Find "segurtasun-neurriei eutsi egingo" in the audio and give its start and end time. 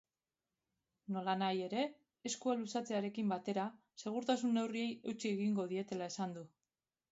4.05-5.69